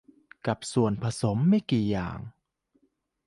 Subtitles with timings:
[0.47, 2.19] กับส่วนผสมไม่กี่อย่าง